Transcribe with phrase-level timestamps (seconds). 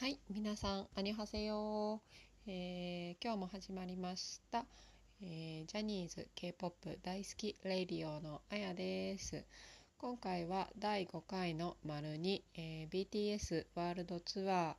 [0.00, 4.66] はい、皆さん、アニョハセヨー、えー今日も始まりました、
[5.22, 9.44] えージャニーズ K-POP 大好きレディオのあやです。
[9.96, 14.76] 今回は第5回の丸に、えー BTS ワールドツア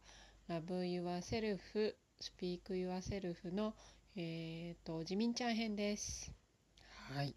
[0.50, 3.74] ー Love Yourself Speak Yourself の、
[4.18, 6.30] えー、とジミンちゃん編です。
[7.14, 7.34] はい。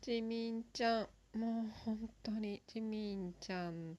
[0.00, 3.96] ジミンちゃん、もう本当にジミンちゃん、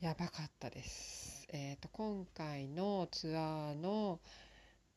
[0.00, 1.44] やばかったです。
[1.48, 4.20] えっ、と、今回のツアーの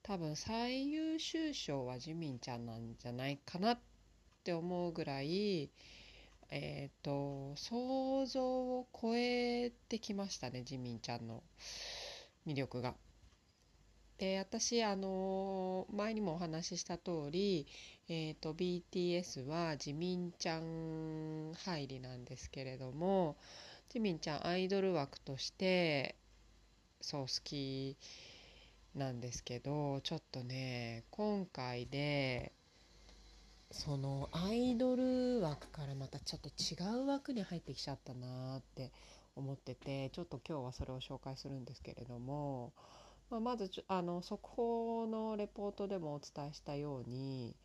[0.04, 3.80] 多分最優秀賞はジミンちゃんなんじゃないかなっ
[4.44, 5.72] て思うぐらい、
[6.52, 11.42] えっ、と、想像を超えてきましたね、ジミンちゃんの
[12.46, 12.94] 魅力が。
[14.20, 17.66] で、私、あの前にもお話しした通り、
[18.08, 23.36] えっ、と、BTS はジミンちゃん入りなんですけれども、
[23.92, 26.16] ジミンちゃんアイドル枠として
[27.02, 27.98] そう好き
[28.96, 32.54] なんですけどちょっとね今回で
[33.70, 38.94] そのアイドル枠からまたちょっと違う枠に入ってきちゃったなって
[39.36, 42.72] 思っててちょっと今日はそれを紹介するんですけれども、
[43.30, 47.58] まあ、まずあの速報のレポートでもお伝えしたように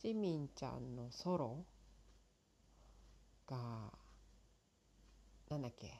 [0.00, 1.64] ジミンちゃんのソロ
[3.48, 3.90] が
[5.56, 5.90] なんだっけ？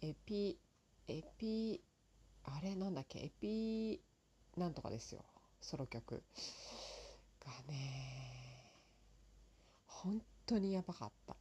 [0.00, 0.58] エピ
[1.08, 1.78] エピ
[2.44, 3.18] あれなんだっけ？
[3.18, 4.00] エピ
[4.56, 5.22] なんとかですよ。
[5.60, 6.22] ソロ曲。
[7.44, 8.72] がね
[9.86, 11.36] 本当にやばかった。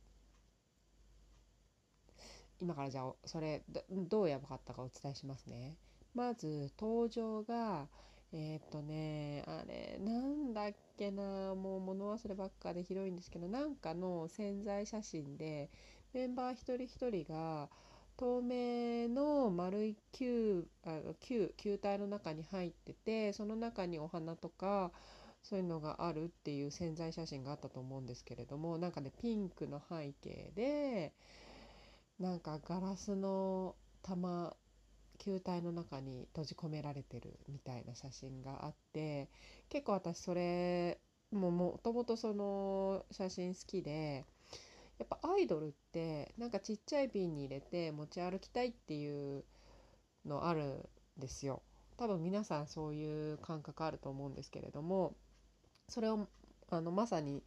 [2.59, 5.78] 今からじゃあそれどうやばかったかお伝えしますね。
[6.14, 7.88] まず登場が
[8.34, 11.56] えーっとねあれなんだっけな。
[11.56, 15.70] もう物忘ればっかでひどいんですけどなんかの宣材写真で
[16.14, 17.69] メンバー一人一人が
[18.17, 24.91] 透明の丸い球あ球球体の中に入っててその中にお花とか
[25.41, 31.13] そういうのがあるっていう宣材写真があったと思うんですけれどもなんかねピンクの背景で
[32.19, 34.56] なんかガラスの玉
[35.18, 39.29] 球体の中に閉じ込められてるみたいな写真があって
[39.69, 41.00] 結構私それ
[41.31, 44.25] ももともとその写真好きで
[45.00, 49.44] やっぱアイドルってなんかちっちゃい瓶に入れて持ち歩きたいっていう
[50.26, 51.62] のあるんですよ。
[51.98, 55.16] 多分皆さんそういう感覚あると思うんですけれども
[55.90, 56.28] それを
[56.70, 57.44] あのまさに、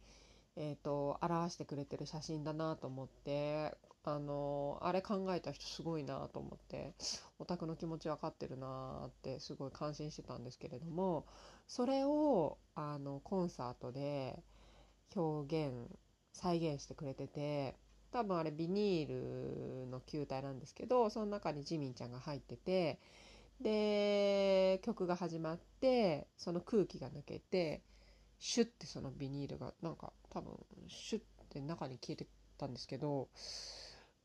[0.55, 6.93] えー、と表してくれてる写真だなと思ってあのあれ考えた人すごいなと思って
[7.39, 11.25] オタクの気持ち分かってるなってすごい感心してたんですけれども
[11.67, 14.41] それをあのコンサートで
[15.13, 15.73] 表現
[16.37, 17.75] 再現してくれてて
[18.11, 22.99] 多分あれビニールの球体なんですけどその中にジミンちゃんが入ってて
[23.59, 27.81] で曲が始まってその空気が抜けて
[28.39, 30.53] シュッてそのビニールがなんか多分
[30.87, 32.27] シュッて中に消えて
[32.57, 33.29] たんですけど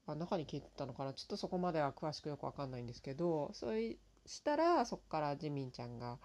[0.07, 1.15] あ中に消えてたのかな？
[1.15, 3.81] ちょっとそこまでは詳しくよくわかんないんですけどそう
[4.27, 6.19] したらそこからジミンちゃんが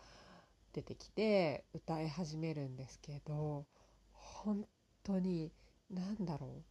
[0.74, 3.66] 出てきて歌い始めるんですけど
[4.12, 4.68] 本
[5.04, 5.52] 当に
[5.90, 6.64] なんだろう。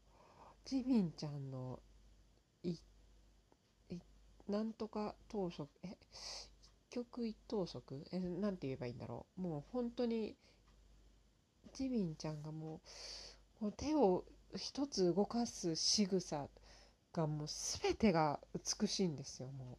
[0.65, 1.81] ジミンちゃんの
[2.62, 4.00] いい
[4.49, 6.50] なんとか等速え一
[6.91, 9.41] 曲一等速えなんて言えばいいんだろう。
[9.41, 10.37] もう本当に
[11.72, 12.81] ジミンちゃんがも
[13.60, 16.48] うもう手を一つ動かす仕草
[17.12, 19.77] がもう全てが美しいんですよもう。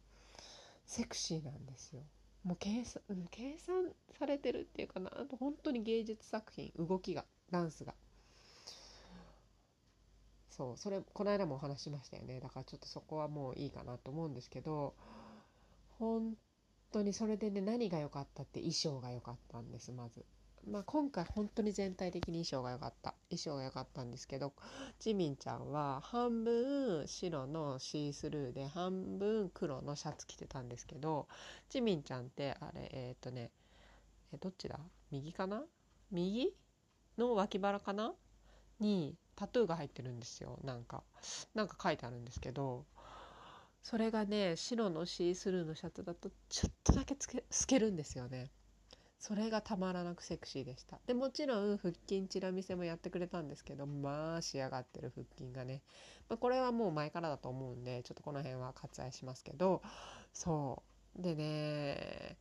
[0.86, 2.02] セクシーなんですよ。
[2.44, 5.10] もう計算計算されてるっていうかな。
[5.38, 7.94] 本当に芸術作品動きがダンスが。
[10.58, 12.40] そうそれこの間もお話ししましたよね。
[12.40, 14.94] だからちょっとそこはもういいかなと思うんですけど
[16.00, 16.34] 本
[16.90, 20.24] 当にそれでね何が良かったって衣装が良かったんですまず。
[20.68, 23.14] まあ、今回本当に全体的に衣装が良かった。
[23.30, 24.52] 衣装が良かったんですけど
[24.98, 31.28] ジミンちゃんは半分白のシースルーで半分黒のシャツ着てたんですけど
[31.70, 33.52] ジミンちゃんってあれえっ、とね
[34.32, 34.80] えどっちだ？
[35.12, 35.62] 右かな？
[36.10, 36.52] 右
[37.16, 38.12] の脇腹かな？
[38.80, 40.58] にタトゥーが入ってるんですよ。
[40.64, 41.04] なんか
[41.54, 42.84] なんか書いてあるんですけど
[43.84, 48.50] それがね白のシースルーのシャツだとちょっとだけつけ透けるんですよね。
[49.20, 50.98] それがたまらなくセクシーでした。
[51.06, 55.82] でもちろん腹筋チラ見せもやってくれたんですけどまあ仕上がってる腹筋がね、
[56.28, 59.82] まあ、これはもう前からだと思うんでちょっとこの辺は割愛しますけど
[60.32, 60.82] そ
[61.18, 61.22] う。
[61.22, 62.36] でね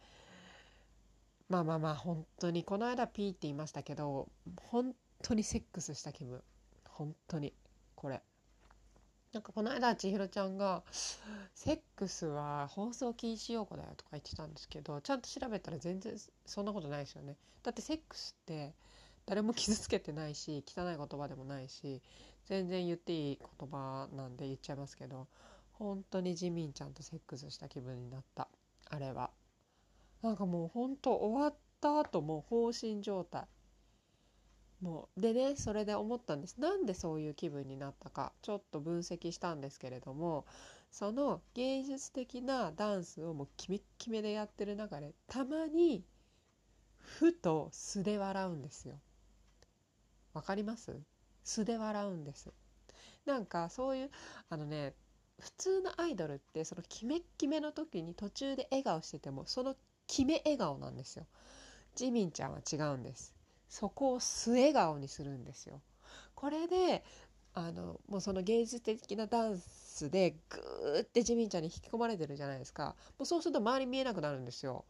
[1.49, 6.43] まあまあまあ本当にこの間ピーって言いましたけど本当にセックスした気分。
[6.97, 7.53] 本当に
[7.95, 8.23] これ
[9.31, 10.83] なんかこの間千尋ちゃんが
[11.53, 16.17] 「セックスは放送禁止用語だよ」とか言ってたんですけどちゃんと調べたら全然
[16.47, 17.37] そんなことないですよね。
[17.61, 18.73] だってセックスって
[19.27, 22.01] 誰も傷つけてないし汚い言葉でもないし
[22.45, 25.27] 全然言っていい言葉なんで言っちゃいますけど
[25.73, 28.47] 本当にジミンちゃんとセックスした気分になった
[28.89, 29.29] あれは。
[30.23, 33.45] なんかもう本当終わった後も放心状態
[34.81, 40.45] もうでねそれで思ったんですなんでそういう気分になったかちょっと分析したんですけれども
[40.91, 46.03] その芸術的なダンスをもうキメッキメでやってる中でたまに
[46.97, 48.99] ふと素で笑うんですよ。
[50.33, 50.95] わかります？
[51.43, 52.53] 素で笑うんです。
[53.25, 54.11] なんかそういう
[54.49, 54.93] あのね
[55.39, 59.75] 普通のアイドルってそのキメッキメの時に途中で笑顔しててもその
[60.07, 61.25] 決め笑顔なんですよ。
[61.95, 63.36] ジミンちゃんは違うんです。
[63.69, 65.81] そこを素笑顔にするんですよ。
[66.35, 67.03] これで
[67.53, 72.95] あのもうその芸術的なダンスでグーってジミンちゃんに引き込まれてるじゃないですか。
[73.17, 74.85] もうそうすると周り見えなくなるんですよ。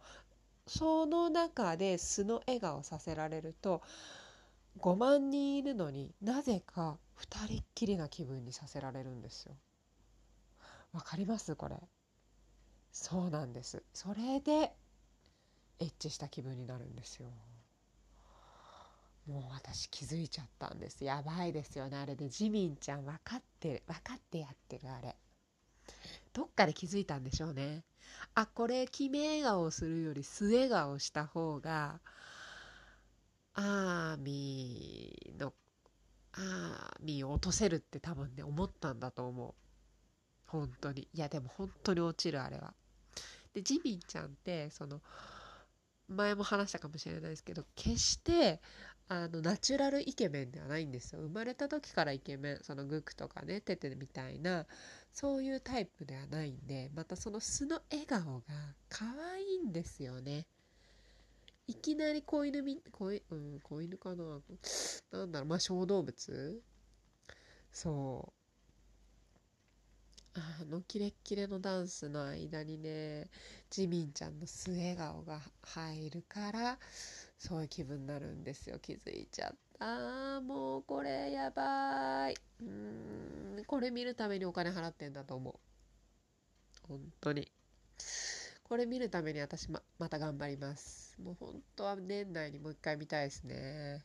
[0.67, 3.81] その中で素の笑顔させられると
[4.79, 9.55] 5万人いるのになぜか2人っきりな気分にさせられるんですよ。
[10.91, 11.55] わかります？
[11.55, 11.77] これ。
[12.91, 13.83] そうなんです。
[13.93, 14.75] それで
[15.79, 17.29] エッチした気分になるんですよ。
[19.27, 21.03] もう私気づいちゃったんです。
[21.03, 25.15] やばいですよねあれでジミンちゃん分かってる分かってやってるあれ。
[26.33, 27.83] どっかで気づいたんでしょうね。
[28.35, 31.99] あこれ決め笑顔するより素笑顔した方が
[33.53, 35.53] アーミーの
[36.33, 39.53] アーミーを落とせるって多分ね思ったんだと思う。
[40.45, 41.07] 本当に。
[41.13, 42.73] いやでも本当に落ちるあれは。
[43.53, 45.01] でジミンちゃんってその
[46.07, 48.61] 前も話したかもしれないですけど決して
[49.09, 51.21] あのナチュラルイケメンではないんですよ。
[51.21, 54.65] 生まれた時からイケメンそのグクとかねテテみたいな
[55.13, 58.43] そういうタイプではないんでまたその素の笑顔が
[58.89, 60.45] 可愛いんですよね。
[61.67, 64.41] いきなり子犬み子,、うん、子犬かな？
[65.11, 66.61] なんだろうまあ小動物？
[67.71, 68.37] そう。
[70.39, 73.27] あのキレッキレのダンスの間にね
[73.71, 76.77] ジミンちゃんの素笑顔が入るから
[77.37, 78.79] そういう気分になるんですよ。
[78.79, 80.41] 気づいちゃった。
[80.41, 82.35] もうこれやばい。
[82.61, 83.65] うーん。
[83.65, 85.55] これ見るためにお金払ってんだと思う。
[86.87, 87.51] 本当に。
[88.63, 91.15] これ見るために私ままた頑張ります。
[91.21, 94.03] もう本当は年内にもう一回見たいですね。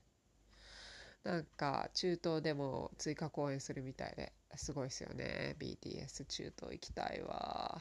[1.24, 4.32] なんか中東でも追加公演するみたいで。
[4.56, 5.56] すごいですよね。
[5.58, 7.80] BTS 中東行きたいわ。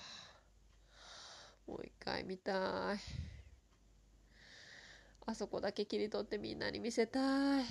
[1.68, 3.30] もう一回見たい。
[5.31, 7.65] あそこだけ切り取ってみんなに見せたい。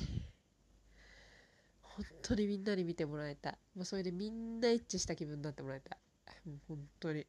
[1.83, 3.51] 本当にみんなに見てもらいた。
[3.51, 5.95] いもうそれでみんなエッチした気分になってもらいた。
[5.95, 7.27] いもう本当に。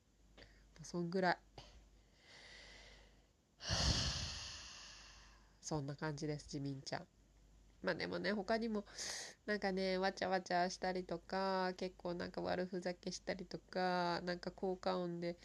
[0.84, 1.38] そんぐらい。
[5.62, 7.08] そんな感じですジミンちゃん。
[7.84, 8.86] まあでもね他にも
[9.46, 15.36] なんかねわちゃわちゃしたりとか結構なんか悪ふざけしたりとかなんか効果音で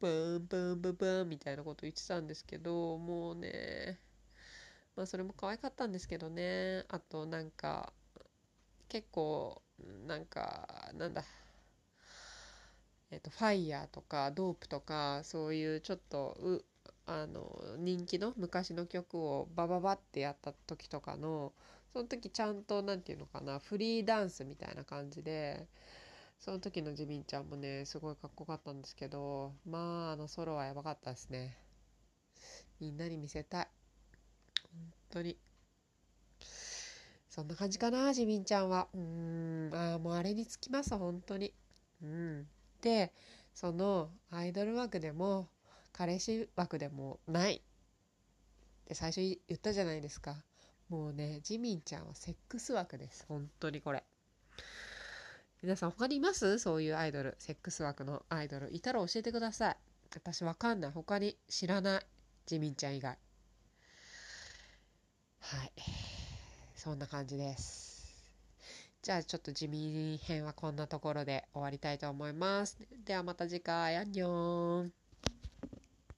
[0.00, 3.98] バンバンバンバンみたいなこと言ってたんですけどもうね
[4.96, 6.84] まあそれも可愛かったんですけどね。
[6.88, 7.92] あとなんか
[8.88, 9.62] 結構
[10.06, 11.24] なんかなんだ。
[13.10, 16.64] えっとファイヤーとかドープとかそういうちょっとう
[17.06, 21.52] あの人気の昔の曲をバババってやった時とかの
[21.92, 25.66] その時ちゃんと何て言うのかなフリーダンスみたいな感じで
[26.40, 31.56] その時のジミンちゃんもねすごいかっこよかったんですけどまああのソロはやばかったですね。
[32.80, 33.75] みんなに見せたい。
[34.76, 35.38] 本当に。
[37.28, 38.88] そんな感じかなジミンちゃんは。
[38.94, 39.70] うん。
[39.72, 41.52] あもうあれにつきます本当に。
[42.02, 42.46] うん。
[42.80, 43.12] で
[43.54, 45.48] そのアイドル枠でも
[45.92, 47.56] 彼氏枠でもない。
[47.56, 47.60] っ
[48.86, 50.36] て最初言ったじゃないですか。
[50.88, 53.24] もうねジミンちゃんはセックス枠です。
[53.28, 54.04] 本当にこれ。
[55.62, 56.58] 皆さん他にいます？
[56.58, 57.34] そういうアイドル。
[57.38, 58.74] セックス枠のアイドル。
[58.74, 59.76] いたら教えてください。
[60.14, 60.90] 私わかんない。
[60.92, 62.06] 他に知らない。
[62.46, 63.18] ジミンちゃん以外。
[65.48, 65.72] はい。
[66.74, 68.12] そんな感じです。
[69.00, 72.76] じゃあちょっと地味編はこんなところで終わりたいと思います。
[73.04, 73.96] ではまた次回。
[73.96, 75.05] アンニョン。